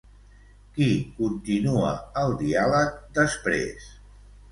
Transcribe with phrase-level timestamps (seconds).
[0.77, 0.85] Qui
[1.19, 1.91] continua
[2.21, 3.87] el diàleg després?